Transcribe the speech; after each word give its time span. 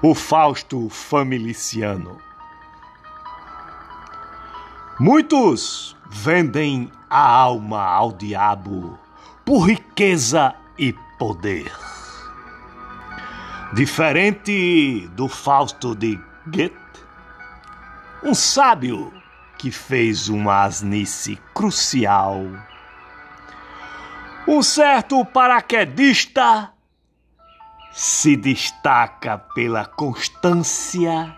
o 0.00 0.14
Fausto 0.14 0.88
Familiciano. 0.88 2.18
Muitos 5.00 5.96
vendem 6.08 6.90
a 7.10 7.20
alma 7.20 7.82
ao 7.82 8.12
diabo 8.12 8.96
por 9.44 9.66
riqueza 9.66 10.54
e 10.78 10.94
poder. 11.18 11.72
Diferente 13.74 15.08
do 15.16 15.28
Fausto 15.28 15.96
de 15.96 16.16
Goethe, 16.46 16.76
um 18.22 18.34
sábio 18.34 19.12
que 19.58 19.72
fez 19.72 20.28
uma 20.28 20.62
asnice 20.62 21.36
crucial. 21.52 22.44
Um 24.46 24.62
certo 24.62 25.24
paraquedista 25.24 26.72
se 28.00 28.36
destaca 28.36 29.38
pela 29.56 29.84
constância 29.84 31.36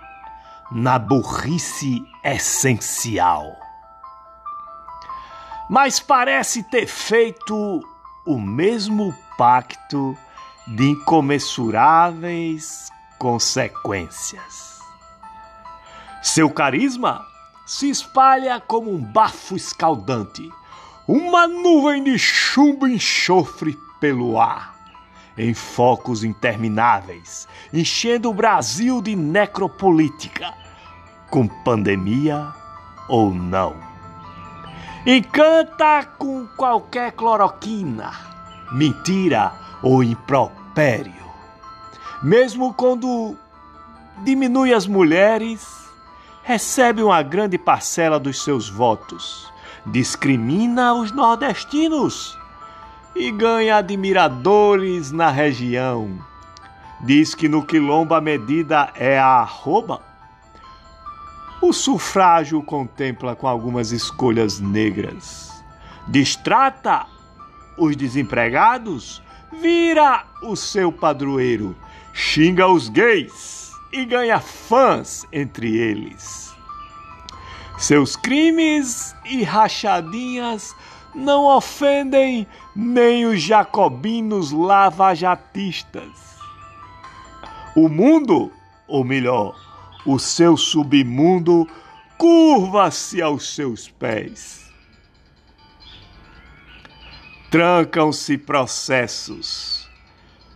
na 0.71 0.99
burrice 0.99 2.05
essencial. 2.23 3.57
Mas 5.71 6.01
parece 6.01 6.63
ter 6.65 6.87
feito 6.87 7.81
o 8.27 8.39
mesmo 8.39 9.17
pacto 9.39 10.15
de 10.67 10.91
incomensuráveis 10.91 12.91
consequências. 13.19 14.81
Seu 16.23 16.51
carisma 16.51 17.25
se 17.65 17.89
espalha 17.89 18.61
como 18.61 18.93
um 18.93 19.03
bafo 19.03 19.57
escaldante, 19.57 20.47
uma 21.09 21.47
nuvem 21.47 22.05
de 22.05 22.19
chumbo 22.19 22.87
enxofre 22.87 23.79
pelo 23.99 24.39
ar 24.39 24.79
em 25.41 25.55
focos 25.55 26.23
intermináveis, 26.23 27.49
enchendo 27.73 28.29
o 28.29 28.35
Brasil 28.35 29.01
de 29.01 29.17
necropolítica, 29.17 30.53
com 31.31 31.49
pandemia 31.49 32.49
ou 33.09 33.33
não. 33.33 33.75
Encanta 35.07 36.05
com 36.19 36.47
qualquer 36.59 37.13
cloroquina, 37.13 38.13
mentira 38.73 39.55
ou 39.83 40.05
impropério. 40.05 41.25
Mesmo 42.23 42.75
quando 42.75 43.35
diminui 44.23 44.75
as 44.75 44.87
mulheres, 44.87 45.67
recebe 46.43 47.03
uma 47.03 47.23
grande 47.23 47.57
parcela 47.57 48.21
dos 48.21 48.45
seus 48.45 48.69
votos. 48.69 49.51
Discrimina 49.87 50.93
os 50.93 51.11
nordestinos 51.13 52.39
e 53.21 53.31
ganha 53.31 53.77
admiradores 53.77 55.13
na 55.13 55.31
região. 55.31 56.19
Diz 57.03 57.35
que 57.35 57.51
no 57.51 57.63
quilombo 57.63 58.15
a 58.15 58.21
medida 58.21 58.91
é 58.97 59.19
a 59.19 59.41
arroba. 59.43 60.01
O 61.61 61.71
sufrágio 61.71 62.63
contempla 62.63 63.37
com 63.37 63.47
algumas 63.47 63.93
escolhas 63.93 64.59
negras. 64.59 65.63
Distrata 66.09 67.07
os 67.77 67.95
desempregados, 67.95 69.23
vira 69.53 70.25
o 70.43 70.57
seu 70.57 70.91
padroeiro, 70.91 71.77
xinga 72.15 72.69
os 72.69 72.89
gays 72.89 73.71
e 73.93 74.07
ganha 74.07 74.41
fãs 74.41 75.27
entre 75.31 75.77
eles. 75.77 76.55
Seus 77.77 78.17
crimes 78.17 79.15
e 79.27 79.43
rachadinhas 79.43 80.75
não 81.15 81.45
ofendem 81.45 82.47
nem 82.75 83.27
os 83.27 83.41
jacobinos 83.41 84.53
lavajatistas. 84.53 86.39
O 87.77 87.89
mundo, 87.89 88.53
ou 88.87 89.05
melhor, 89.05 89.55
o 90.05 90.19
seu 90.19 90.57
submundo, 90.57 91.69
curva-se 92.17 93.23
aos 93.23 93.55
seus 93.55 93.89
pés. 93.89 94.71
Trancam-se 97.51 98.39
processos, 98.39 99.89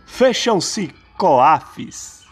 fecham-se 0.05 0.93
coafes. 1.17 2.23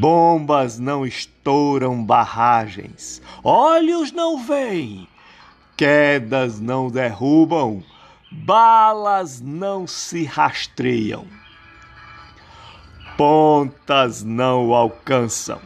Bombas 0.00 0.78
não 0.78 1.06
estouram 1.06 2.04
barragens, 2.04 3.22
olhos 3.42 4.12
não 4.12 4.38
veem, 4.38 5.08
Quedas 5.78 6.58
não 6.58 6.90
derrubam, 6.90 7.84
balas 8.32 9.40
não 9.40 9.86
se 9.86 10.24
rastreiam, 10.24 11.24
pontas 13.16 14.24
não 14.24 14.74
alcançam, 14.74 15.60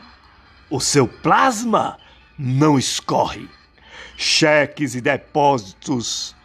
o 0.68 0.78
seu 0.78 1.08
plasma 1.08 1.96
não 2.38 2.78
escorre, 2.78 3.48
cheques 4.14 4.94
e 4.94 5.00
depósitos 5.00 6.36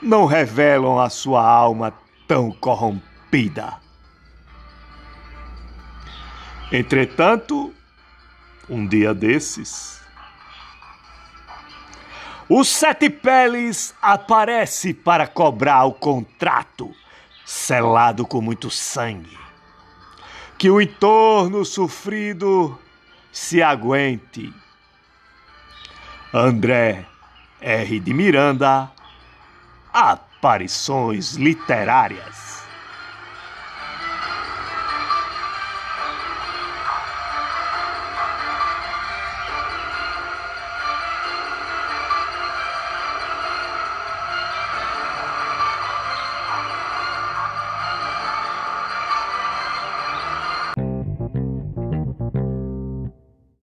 não 0.00 0.24
revelam 0.24 0.98
a 0.98 1.10
sua 1.10 1.46
alma 1.46 1.92
tão 2.26 2.50
corrompida. 2.50 3.76
Entretanto, 6.72 7.70
um 8.66 8.86
dia 8.86 9.12
desses, 9.12 9.99
o 12.52 12.64
Sete 12.64 13.08
Peles 13.08 13.94
aparece 14.02 14.92
para 14.92 15.24
cobrar 15.28 15.84
o 15.84 15.92
contrato, 15.92 16.92
selado 17.46 18.26
com 18.26 18.40
muito 18.40 18.68
sangue. 18.68 19.38
Que 20.58 20.68
o 20.68 20.80
entorno 20.80 21.64
sofrido 21.64 22.76
se 23.30 23.62
aguente. 23.62 24.52
André 26.34 27.06
R. 27.60 28.00
de 28.00 28.12
Miranda, 28.12 28.90
Aparições 29.92 31.34
Literárias. 31.34 32.49